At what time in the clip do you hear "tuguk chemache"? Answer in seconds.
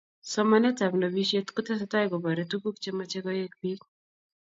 2.51-3.19